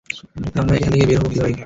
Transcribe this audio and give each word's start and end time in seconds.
আমরা 0.55 0.73
এখান 0.77 0.91
থেকে 0.93 1.05
বের 1.09 1.17
হবো 1.19 1.29
কিভাবে? 1.31 1.53